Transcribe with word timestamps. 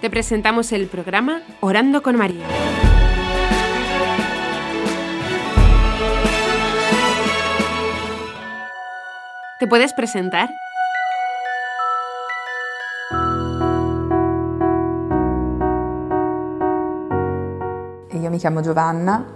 te 0.00 0.08
presentamos 0.08 0.72
el 0.72 0.86
programa 0.86 1.42
Orando 1.60 2.02
con 2.02 2.16
María. 2.16 2.46
¿Te 9.58 9.66
puedes 9.66 9.92
presentar? 9.92 10.48
Io 18.12 18.30
mi 18.30 18.38
chiamo 18.38 18.62
Giovanna, 18.62 19.26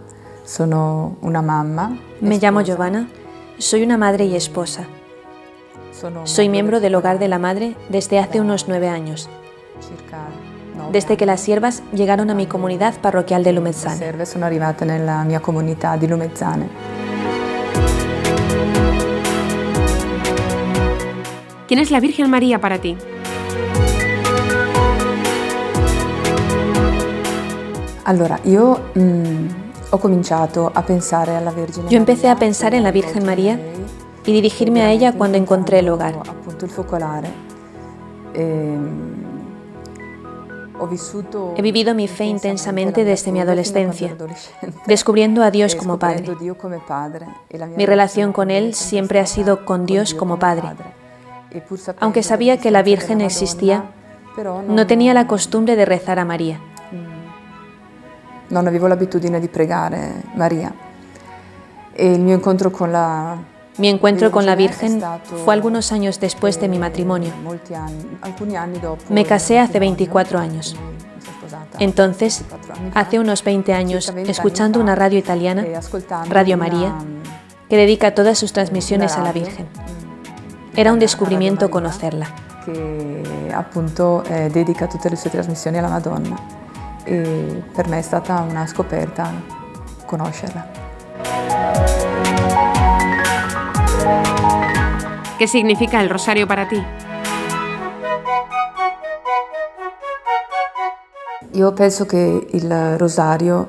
sono 0.45 1.19
una 1.21 1.43
mamma. 1.43 1.97
Me 2.21 2.39
llamo 2.39 2.63
Giovanna, 2.63 3.07
soy 3.59 3.83
una 3.83 3.99
madre 3.99 4.25
y 4.25 4.35
esposa. 4.35 4.87
Soy 6.25 6.49
miembro 6.49 6.81
del 6.81 6.95
Hogar 6.95 7.19
de 7.19 7.29
la 7.29 7.39
Madre 7.39 7.77
desde 7.89 8.19
hace 8.19 8.41
unos 8.41 8.67
nueve 8.69 8.89
años, 8.89 9.29
desde 10.91 11.17
que 11.17 11.27
las 11.27 11.41
siervas 11.41 11.83
llegaron 11.93 12.31
a 12.31 12.35
mi 12.35 12.47
comunidad 12.47 12.95
parroquial 13.01 13.43
de 13.43 13.53
Lumezzane. 13.53 13.97
serve 13.97 14.27
sono 14.27 14.45
arrivate 14.45 14.85
nella 14.85 15.23
mia 15.23 15.41
comunità 15.41 15.97
di 15.97 16.07
Lumezzane. 16.07 16.69
¿Quién 21.67 21.81
es 21.81 21.91
la 21.91 22.01
Virgen 22.01 22.29
María 22.31 22.59
para 22.61 22.79
ti? 22.79 22.97
Allora, 28.05 28.39
io 28.45 28.91
mm, 28.95 29.47
ho 29.91 29.99
cominciato 29.99 30.71
a 30.73 30.83
pensare 30.83 31.37
alla 31.37 31.51
Vergine 31.51 31.89
Yo 31.89 31.97
empecé 31.97 32.29
a 32.29 32.37
pensar 32.37 32.75
en 32.75 32.83
la 32.83 32.91
Virgen 32.91 33.25
María 33.25 33.59
y 34.25 34.33
dirigirme 34.33 34.83
a 34.83 34.91
ella 34.91 35.13
cuando 35.13 35.39
encontré 35.39 35.79
el 35.79 35.89
hogar. 35.89 36.15
appunto 36.15 36.65
il 36.65 36.71
focolare. 36.71 37.33
Vissuto 38.35 39.34
He 41.57 41.63
vivido 41.63 41.95
mi 41.95 42.09
fe 42.09 42.25
intensamente 42.25 43.05
desde 43.05 43.33
mi 43.33 43.41
adolescencia, 43.41 44.17
descubriendo 44.87 45.43
a 45.43 45.51
Dios 45.51 45.75
como 45.75 45.99
Padre. 45.99 46.25
Mi 47.77 47.87
relación 47.87 48.33
con 48.33 48.51
Él 48.51 48.75
siempre 48.75 49.21
ha 49.21 49.27
sido 49.27 49.65
con 49.65 49.87
Dios 49.87 50.11
Dio 50.11 50.19
como 50.19 50.39
Padre. 50.39 50.69
Aunque 52.01 52.23
sabía 52.23 52.59
que 52.59 52.71
la 52.71 52.83
Virgen 52.83 53.21
existía, 53.21 53.91
No 54.67 54.85
tenía 54.89 55.15
la 55.15 55.29
costumbre 55.29 55.77
de 55.77 55.85
rezar 55.85 56.19
a 56.19 56.25
María. 56.25 56.59
non 58.49 58.67
avevo 58.67 58.87
l'abitudine 58.87 59.41
di 59.41 59.49
pregare 59.49 60.23
Maria. 60.35 60.73
E 61.93 62.13
il 62.13 62.21
mio 62.21 62.35
incontro 62.35 62.71
con 62.71 62.91
la 62.91 63.37
Mi 63.79 63.89
encuentro 63.89 64.31
con 64.31 64.47
la 64.47 64.55
Virgen 64.55 65.03
fue 65.45 65.55
algunos 65.55 65.91
años 65.93 66.21
después 66.21 66.61
de 66.61 66.69
mi 66.69 66.79
matrimonio. 66.79 67.33
eh, 67.45 68.79
dopo 68.81 69.03
Me 69.09 69.25
casé 69.25 69.59
hace 69.59 69.75
matrimonio, 69.75 69.97
24 69.97 70.39
años. 70.39 70.77
Entonces, 71.79 72.45
24 72.49 72.75
anni 72.75 72.91
fa, 72.93 73.01
hace 73.01 73.19
unos 73.19 73.43
20 73.43 73.73
años, 73.73 74.05
circa 74.05 74.15
20 74.15 74.31
escuchando 74.31 74.81
una 74.81 74.95
radio 74.95 75.19
italiana, 75.19 75.63
e 75.67 75.75
ascoltando 75.75 76.33
Radio 76.33 76.57
María, 76.57 76.95
que 77.69 77.77
dedica 77.77 78.15
todas 78.15 78.39
sus 78.39 78.53
transmisiones 78.53 79.17
a 79.17 79.23
la 79.23 79.33
Virgen. 79.33 79.67
Era 80.77 80.93
un 80.93 80.99
descubrimiento 80.99 81.71
conocerla. 81.71 82.27
che 82.65 83.23
appunto 83.53 84.25
eh, 84.25 84.49
dedica 84.51 84.87
tutte 84.87 85.11
le 85.11 85.17
sue 85.17 85.31
trasmissioni 85.31 85.77
alla 85.77 85.89
Madonna 85.89 86.35
e 87.05 87.63
per 87.75 87.89
me 87.89 87.99
è 87.99 88.03
stata 88.03 88.41
una 88.41 88.67
scoperta 88.67 89.31
conoscerla. 90.07 91.94
¿Qué 95.39 95.49
significa 95.49 96.01
el 96.01 96.09
rosario 96.09 96.47
para 96.47 96.69
ti? 96.69 96.83
Io 101.53 101.73
penso 101.73 102.07
che 102.07 102.47
il 102.51 102.99
rosario 102.99 103.69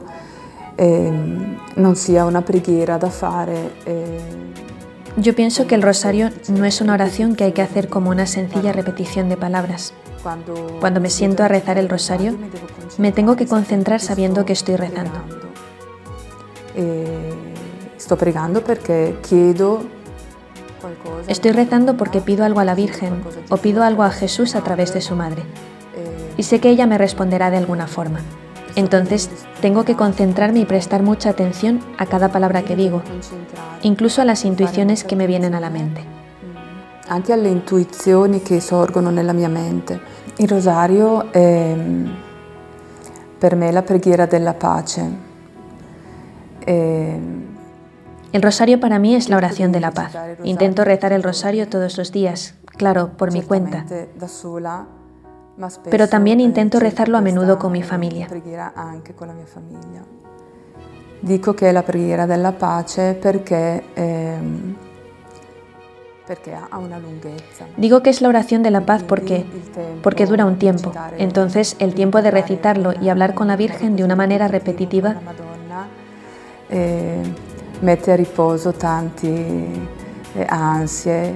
ehm, 0.76 1.60
non 1.76 1.96
sia 1.96 2.26
una 2.26 2.42
preghiera 2.42 2.98
da 2.98 3.10
fare 3.10 3.76
eh, 3.84 4.36
Yo 5.18 5.34
pienso 5.34 5.66
que 5.66 5.76
el 5.76 5.82
rosario 5.82 6.30
no 6.50 6.66
es 6.66 6.82
una 6.82 6.94
oración 6.94 7.36
que 7.36 7.46
hay 7.46 7.54
que 7.54 7.62
hacer 7.62 7.88
como 7.88 8.10
una 8.10 8.26
sencilla 8.26 8.74
repetición 8.74 9.30
de 9.30 9.38
palabras. 9.38 9.94
Cuando 10.82 11.00
me 11.00 11.10
siento 11.10 11.44
a 11.44 11.48
rezar 11.48 11.78
el 11.78 11.88
rosario, 11.88 12.36
me 12.98 13.14
tengo 13.14 13.38
que 13.38 13.48
concentrar 13.48 14.02
sabiendo 14.02 14.44
que 14.44 14.54
estoy 14.54 14.76
rezando. 14.76 15.20
E 16.76 17.32
sto 17.98 18.18
pregando 18.18 18.62
perché 18.62 19.16
chiedo. 19.22 20.05
Estoy 21.28 21.52
rezando 21.52 21.98
porque 21.98 22.22
pido 22.22 22.46
algo 22.46 22.60
a 22.60 22.66
la 22.66 22.76
Virgen 22.76 23.22
o 23.50 23.58
pido 23.58 23.84
algo 23.84 24.04
a 24.04 24.12
Jesús 24.12 24.56
a 24.56 24.62
través 24.62 24.94
de 24.94 25.02
su 25.02 25.16
madre. 25.16 25.44
Y 26.38 26.44
sé 26.44 26.60
que 26.60 26.70
ella 26.70 26.86
me 26.86 26.98
responderá 26.98 27.50
de 27.50 27.58
alguna 27.58 27.88
forma. 27.88 28.20
Entonces, 28.76 29.30
tengo 29.62 29.86
que 29.86 29.96
concentrarme 29.96 30.60
y 30.60 30.66
prestar 30.66 31.02
mucha 31.02 31.30
atención 31.30 31.80
a 31.98 32.06
cada 32.06 32.30
palabra 32.30 32.64
que 32.64 32.76
digo, 32.76 33.02
incluso 33.84 34.22
a 34.22 34.26
las 34.26 34.44
intuiciones 34.44 35.04
que 35.04 35.16
me 35.16 35.28
vienen 35.28 35.56
a 35.56 35.62
la 35.62 35.70
mente. 35.70 36.04
anche 37.08 37.34
alle 37.34 37.50
intuizioni 37.50 38.42
che 38.42 38.60
sorgono 38.60 39.10
nella 39.10 39.34
mia 39.34 39.50
mente. 39.50 40.00
Il 40.38 40.48
rosario 40.48 41.32
è 41.32 41.76
per 43.38 43.56
me 43.56 43.72
la 43.72 43.84
preghiera 43.84 44.26
della 44.26 44.54
pace. 44.54 45.34
E 46.60 47.20
El 48.36 48.42
rosario 48.42 48.82
para 48.82 49.00
mí 49.00 49.16
es 49.16 49.30
la 49.30 49.38
oración 49.38 49.72
de 49.72 49.80
la 49.80 49.92
paz. 49.92 50.14
Intento 50.44 50.84
rezar 50.84 51.14
el 51.14 51.24
rosario 51.24 51.70
todos 51.70 51.98
los 51.98 52.12
días, 52.12 52.56
claro, 52.66 53.12
por 53.16 53.32
mi 53.32 53.42
cuenta. 53.42 53.86
Pero 55.90 56.10
también 56.10 56.42
intento 56.42 56.82
rezarlo 56.82 57.18
a 57.18 57.22
menudo 57.22 57.58
con 57.58 57.72
mi 57.72 57.82
familia. 57.82 58.28
Dico 61.22 61.54
che 61.54 61.70
è 61.70 61.72
la 61.72 61.82
preghiera 61.82 62.26
della 62.26 62.52
pace 62.52 63.14
perché, 63.14 63.84
ehm. 63.96 64.76
Digo 67.78 68.02
que 68.02 68.10
es 68.10 68.22
la 68.22 68.28
oración 68.28 68.64
de 68.64 68.70
la 68.70 68.82
paz 68.82 69.04
porque, 69.04 69.46
porque 70.04 70.26
dura 70.26 70.46
un 70.46 70.58
tiempo. 70.58 70.92
Entonces, 71.18 71.78
el 71.80 71.94
tiempo 71.94 72.22
de 72.22 72.32
recitarlo 72.32 72.92
y 73.02 73.08
hablar 73.08 73.34
con 73.34 73.48
la 73.48 73.56
Virgen 73.56 73.96
de 73.96 74.04
una 74.04 74.18
manera 74.18 74.50
repetitiva 74.50 75.16
Eh, 77.86 77.92
mette 77.96 78.12
a 78.12 78.16
riposo 78.16 78.74
tanti 78.74 79.28
eh, 79.28 80.46
ansie, 80.50 81.34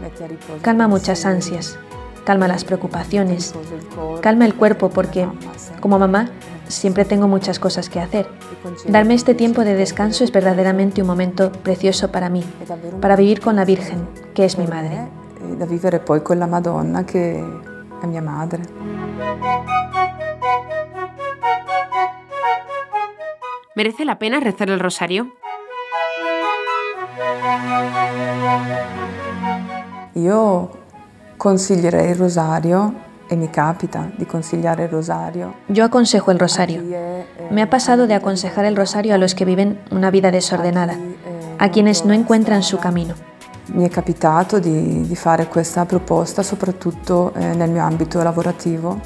mette 0.00 0.24
a 0.24 0.26
riposo 0.26 0.58
calma 0.60 0.88
muchas 0.88 1.24
ansias, 1.24 1.78
calma 2.24 2.48
las 2.48 2.64
preocupaciones, 2.64 3.54
calma 4.20 4.44
el 4.44 4.56
cuerpo 4.56 4.90
porque, 4.90 5.28
como 5.78 6.00
mamá, 6.00 6.28
siempre 6.66 7.04
tengo 7.04 7.28
muchas 7.28 7.60
cosas 7.60 7.88
que 7.88 8.00
hacer. 8.00 8.28
Darme 8.88 9.14
este 9.14 9.34
tiempo 9.34 9.64
de 9.64 9.74
descanso 9.74 10.24
es 10.24 10.32
verdaderamente 10.32 11.02
un 11.02 11.06
momento 11.06 11.52
precioso 11.52 12.10
para 12.10 12.28
mí, 12.28 12.42
para 13.00 13.14
vivir 13.14 13.40
con 13.40 13.54
la 13.54 13.64
Virgen, 13.64 14.08
que 14.34 14.44
es 14.44 14.58
mi 14.58 14.66
madre. 14.66 15.08
me, 15.40 15.52
e 15.52 15.56
da 15.56 15.66
vivere 15.66 16.00
poi 16.00 16.20
con 16.20 16.36
la 16.36 16.46
Madonna 16.46 17.04
che 17.04 17.40
è 18.00 18.06
mia 18.06 18.22
madre. 18.22 18.62
¿Merece 23.74 24.04
la 24.04 24.16
pena 24.16 24.40
rezar 24.40 24.68
el 24.68 24.80
rosario? 24.80 25.41
Io 30.14 30.70
consiglierei 31.36 32.10
il 32.10 32.16
rosario 32.16 32.94
e 33.26 33.36
mi 33.36 33.48
capita 33.50 34.10
di 34.14 34.26
consigliare 34.26 34.84
il 34.84 34.88
rosario. 34.90 35.54
Yo 35.66 35.84
aconsejo 35.84 36.30
el 36.30 36.38
rosario. 36.38 36.82
Eh, 36.82 37.24
Me 37.50 37.62
ha 37.62 37.68
pasado 37.68 38.06
de 38.06 38.14
aconsejar 38.14 38.64
el 38.64 38.76
rosario 38.76 39.14
a 39.14 39.18
los 39.18 39.34
que 39.34 39.44
viven 39.44 39.78
una 39.90 40.10
vida 40.10 40.30
desordenada, 40.30 40.92
eh, 40.94 41.56
a 41.58 41.70
quienes 41.70 42.04
no 42.04 42.12
encuentran 42.12 42.62
su 42.62 42.78
camino. 42.78 43.14
Mi 43.72 43.84
è 43.84 43.88
capitato 43.88 44.58
di, 44.58 45.06
di 45.06 45.16
fare 45.16 45.46
questa 45.48 45.86
proposta 45.86 46.42
soprattutto 46.42 47.32
eh, 47.34 47.54
nel 47.54 47.70
mio 47.70 47.82
ambito 47.82 48.22
lavorativo. 48.22 49.00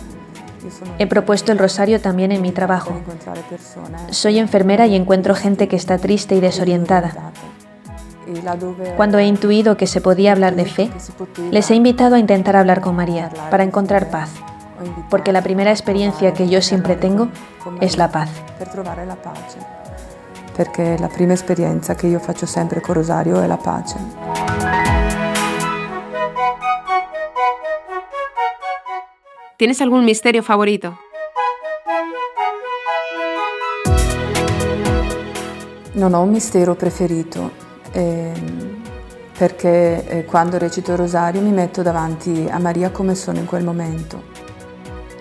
He 0.98 1.06
propuesto 1.06 1.52
el 1.52 1.58
rosario 1.58 2.00
también 2.00 2.32
en 2.32 2.40
mi 2.40 2.50
trabajo. 2.50 3.00
persone 3.48 3.96
Soy 4.10 4.38
enfermera 4.38 4.86
y 4.86 4.96
encuentro 4.96 5.34
gente 5.34 5.68
que 5.68 5.76
está 5.76 5.98
triste 5.98 6.34
y 6.34 6.40
desorientada. 6.40 7.32
Cuando 8.96 9.18
he 9.18 9.26
intuido 9.26 9.76
que 9.76 9.86
se 9.86 10.00
podía 10.00 10.32
hablar 10.32 10.56
de 10.56 10.64
fe, 10.64 10.90
les 11.50 11.70
he 11.70 11.74
invitado 11.74 12.16
a 12.16 12.18
intentar 12.18 12.56
hablar 12.56 12.80
con 12.80 12.96
María 12.96 13.30
para 13.50 13.64
encontrar 13.64 14.10
paz, 14.10 14.30
porque 15.10 15.32
la 15.32 15.42
primera 15.42 15.70
experiencia 15.70 16.32
que 16.32 16.48
yo 16.48 16.60
siempre 16.60 16.96
tengo 16.96 17.28
es 17.80 17.96
la 17.96 18.10
paz. 18.10 18.30
trovare 18.72 19.06
la 19.06 19.16
esperienza 21.34 21.94
che 21.94 22.06
io 22.06 22.18
faccio 22.18 22.46
sempre 22.46 22.80
con 22.80 22.94
Rosario 22.94 23.42
è 23.42 23.46
la 23.46 23.58
pace. 23.58 23.98
¿Tienes 29.56 29.80
algún 29.80 30.04
misterio 30.04 30.42
favorito? 30.42 30.98
Non 35.94 36.12
ho 36.12 36.20
un 36.20 36.30
mistero 36.30 36.74
preferito, 36.74 37.50
ehm, 37.96 38.82
perché 39.36 40.06
eh, 40.06 40.24
quando 40.24 40.58
recito 40.58 40.92
il 40.92 40.98
rosario 40.98 41.40
mi 41.40 41.50
metto 41.50 41.82
davanti 41.82 42.46
a 42.50 42.58
Maria 42.58 42.90
come 42.90 43.14
sono 43.14 43.38
in 43.38 43.46
quel 43.46 43.64
momento. 43.64 44.22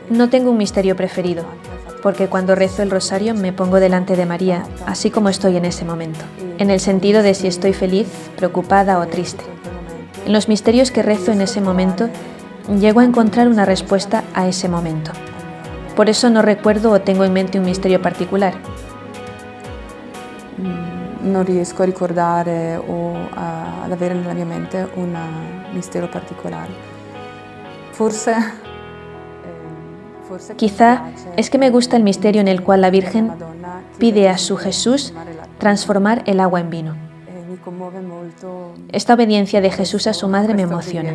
No 0.10 0.30
tengo 0.30 0.52
un 0.52 0.58
misterio 0.58 0.96
preferido, 0.96 1.44
porque 2.02 2.28
cuando 2.28 2.54
rezo 2.54 2.84
el 2.84 2.92
rosario 2.92 3.34
me 3.34 3.52
pongo 3.54 3.80
delante 3.80 4.16
de 4.16 4.26
María, 4.26 4.64
así 4.86 5.10
como 5.10 5.30
estoy 5.30 5.58
en 5.58 5.66
ese 5.66 5.84
momento, 5.84 6.24
en 6.60 6.70
el 6.70 6.80
sentido 6.80 7.24
de 7.24 7.34
si 7.34 7.48
estoy 7.48 7.74
feliz, 7.74 8.08
preocupada 8.36 9.00
o 9.00 9.08
triste. 9.08 9.44
En 10.26 10.34
los 10.34 10.48
misterios 10.48 10.92
que 10.92 11.02
rezo 11.02 11.32
en 11.32 11.42
ese 11.42 11.62
momento, 11.62 12.10
llego 12.80 13.00
a 13.00 13.06
encontrar 13.06 13.48
una 13.48 13.66
respuesta 13.66 14.24
a 14.34 14.48
ese 14.48 14.70
momento. 14.70 15.12
Por 15.96 16.10
eso 16.10 16.30
no 16.30 16.42
recuerdo 16.42 16.92
o 16.92 17.02
tengo 17.02 17.24
en 17.24 17.34
mente 17.34 17.60
un 17.60 17.66
misterio 17.66 18.02
particular. 18.02 18.54
Mm, 20.58 21.05
no 21.26 21.44
riesco 21.44 21.84
a 21.84 21.86
ricordare 21.86 22.78
o 22.78 23.14
ad 23.34 23.92
avere 23.92 24.14
nella 24.14 24.34
mia 24.34 24.46
mente 24.46 24.88
un 24.96 25.16
misterio 25.74 26.10
particolare. 26.10 26.72
Forse 27.92 28.32
ehm, 28.32 28.56
Quizá 30.56 31.12
es 31.36 31.50
que 31.50 31.58
me 31.58 31.70
gusta 31.70 31.98
el 31.98 32.04
misterio 32.04 32.42
en 32.42 32.48
el 32.48 32.62
cual 32.62 32.82
la 32.82 32.90
Virgen 32.90 33.32
pide 33.98 34.30
a 34.30 34.38
su 34.38 34.58
Jesús 34.58 35.14
transformar 35.58 36.24
el 36.26 36.40
agua 36.40 36.60
en 36.60 36.70
vino. 36.70 36.96
Esta 38.92 39.14
obediencia 39.14 39.62
de 39.62 39.72
Jesús 39.72 40.08
a 40.08 40.14
su 40.14 40.28
madre 40.28 40.54
me 40.54 40.64
emociona. 40.64 41.14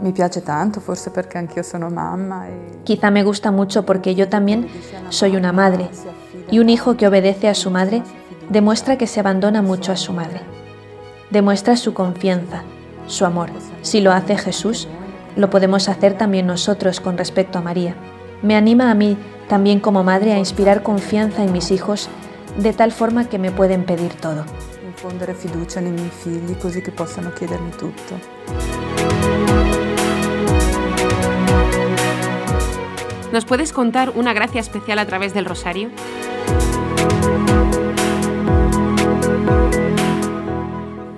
Me 0.00 0.12
piace 0.12 0.42
tanto, 0.42 0.80
forse 0.80 1.10
perché 1.10 1.38
anch'io 1.38 1.64
sono 1.64 1.90
mamma. 1.90 2.46
E 2.46 2.82
Quizá 2.84 3.10
me 3.10 3.24
gusta 3.24 3.50
mucho 3.50 3.84
porque 3.84 4.14
yo 4.14 4.28
también 4.28 4.68
soy 5.08 5.34
una 5.34 5.52
madre 5.52 5.90
y 6.50 6.58
un 6.58 6.68
hijo 6.68 6.96
que 6.96 7.06
obedece 7.06 7.48
a 7.48 7.54
su 7.54 7.70
madre 7.70 8.02
demuestra 8.48 8.96
que 8.96 9.06
se 9.06 9.20
abandona 9.20 9.62
mucho 9.62 9.92
a 9.92 9.96
su 9.96 10.12
madre. 10.12 10.40
Demuestra 11.30 11.76
su 11.76 11.92
confianza, 11.92 12.62
su 13.06 13.24
amor. 13.24 13.50
Si 13.82 14.00
lo 14.00 14.12
hace 14.12 14.36
Jesús, 14.36 14.88
lo 15.36 15.50
podemos 15.50 15.88
hacer 15.88 16.14
también 16.14 16.46
nosotros 16.46 17.00
con 17.00 17.18
respecto 17.18 17.58
a 17.58 17.62
María. 17.62 17.94
Me 18.42 18.56
anima 18.56 18.90
a 18.90 18.94
mí 18.94 19.16
también 19.48 19.80
como 19.80 20.04
madre 20.04 20.32
a 20.32 20.38
inspirar 20.38 20.82
confianza 20.82 21.42
en 21.42 21.52
mis 21.52 21.70
hijos 21.70 22.08
de 22.56 22.72
tal 22.72 22.92
forma 22.92 23.28
que 23.28 23.38
me 23.38 23.50
pueden 23.50 23.84
pedir 23.84 24.14
todo. 24.14 24.44
Infondere 24.84 25.34
fiducia 25.34 25.80
nei 25.80 25.92
miei 25.92 26.10
figli 26.10 26.56
così 26.58 26.82
che 26.82 26.90
possano 26.90 27.32
chiedermi 27.32 27.70
tutto. 27.70 28.77
¿Nos 33.38 33.44
puedes 33.44 33.72
contar 33.72 34.14
una 34.16 34.32
gracia 34.32 34.60
especial 34.60 34.98
a 34.98 35.06
través 35.06 35.32
del 35.32 35.44
rosario? 35.44 35.90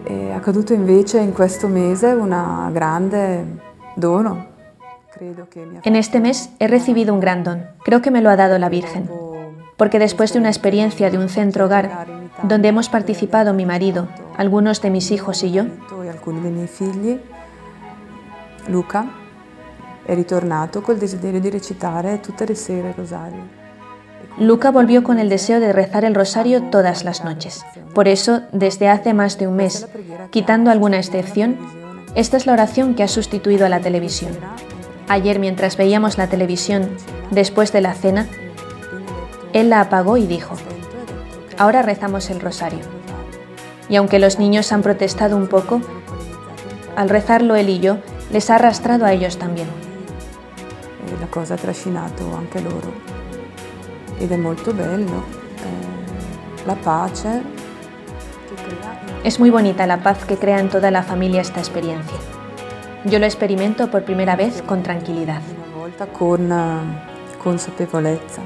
È 0.05 0.31
accaduto 0.31 0.75
invece 0.75 1.23
in 1.23 1.33
questo 1.33 1.67
mese 1.67 2.09
una 2.09 2.69
grande 2.75 3.43
dono. 3.97 4.49
En 5.83 5.97
este 5.97 6.21
mes 6.21 6.51
he 6.59 6.69
recibido 6.69 7.15
un 7.15 7.21
gran 7.21 7.43
don. 7.43 7.65
Creo 7.85 8.03
que 8.03 8.11
me 8.11 8.21
lo 8.21 8.29
ha 8.29 8.37
dado 8.37 8.59
la 8.59 8.69
Virgen. 8.69 9.09
Porque 9.79 9.99
después 9.99 10.35
de 10.35 10.41
una 10.41 10.51
experiencia 10.51 11.09
de 11.09 11.17
un 11.17 11.31
centro 11.31 11.65
hogar 11.65 12.07
donde 12.43 12.69
hemos 12.69 12.91
participado 12.91 13.55
mi 13.55 13.65
marido, 13.65 14.09
algunos 14.37 14.83
de 14.83 14.91
mis 14.91 15.11
hijos 15.11 15.43
y 15.43 15.53
yo, 15.53 15.65
Luca 18.69 19.07
è 20.05 20.15
ritornato 20.15 20.81
col 20.81 20.97
desiderio 20.97 21.41
di 21.41 21.51
recitare 21.51 22.21
tutte 22.21 22.47
le 22.47 22.55
sere 22.55 22.95
il. 22.97 23.59
Luca 24.39 24.71
volvió 24.71 25.03
con 25.03 25.19
el 25.19 25.29
deseo 25.29 25.61
de 25.61 25.73
rezar 25.73 26.05
el 26.05 26.15
rosario 26.15 26.71
todas 26.71 27.05
las 27.05 27.25
noches. 27.25 27.65
Por 27.95 28.09
eso, 28.09 28.43
desde 28.53 28.89
hace 28.89 29.13
más 29.13 29.39
de 29.39 29.47
un 29.47 29.57
mes, 29.57 29.87
quitando 30.31 30.71
alguna 30.71 30.99
excepción, 30.99 31.59
esta 32.15 32.37
es 32.37 32.47
la 32.47 32.55
oración 32.55 32.95
que 32.95 33.03
ha 33.03 33.09
sustituido 33.09 33.67
a 33.67 33.69
la 33.69 33.81
televisión. 33.81 34.33
Ayer, 35.09 35.39
mientras 35.41 35.77
veíamos 35.77 36.17
la 36.17 36.29
televisión, 36.29 36.89
después 37.31 37.73
de 37.73 37.81
la 37.81 37.95
cena, 37.95 38.27
él 39.53 39.71
la 39.71 39.81
apagó 39.81 40.17
y 40.17 40.27
dijo, 40.27 40.55
ahora 41.59 41.83
rezamos 41.83 42.31
el 42.31 42.41
rosario. 42.41 42.81
Y 43.89 43.97
aunque 43.97 44.21
los 44.21 44.39
niños 44.39 44.73
han 44.73 44.83
protestado 44.83 45.37
un 45.37 45.49
poco, 45.49 45.81
al 46.97 47.09
rezarlo 47.09 47.57
él 47.57 47.69
y 47.69 47.81
yo, 47.81 47.99
les 48.33 48.51
ha 48.51 48.55
arrastrado 48.55 49.05
a 49.05 49.13
ellos 49.13 49.37
también. 49.37 49.69
Cosa 51.31 51.55
ha 51.55 51.57
trascinato 51.57 52.35
anche 52.35 52.61
loro 52.61 52.93
ed 54.19 54.31
è 54.31 54.37
molto 54.37 54.75
bello. 54.75 55.25
Eh, 55.57 56.65
la 56.65 56.75
pace 56.75 57.43
Es 59.23 59.39
muy 59.39 59.51
bonita 59.51 59.87
la 59.87 60.03
paz 60.03 60.25
que 60.25 60.37
crea 60.37 60.61
en 60.61 60.71
toda 60.71 60.91
la 60.91 61.03
familia 61.03 61.43
esta 61.43 61.61
experiencia. 61.61 62.17
Yo 63.05 63.19
lo 63.19 63.27
experimento 63.27 63.91
por 63.91 64.05
primera 64.05 64.35
vez 64.35 64.63
con 64.63 64.83
tranquilidad. 64.83 65.43
Una 65.57 65.77
volta 65.77 66.07
con 66.07 66.51
consapevolezza. 67.43 68.43